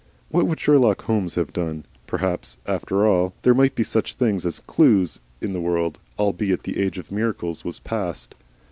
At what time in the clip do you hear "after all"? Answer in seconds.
2.65-3.35